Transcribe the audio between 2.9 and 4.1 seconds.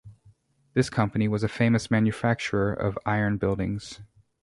iron buildings.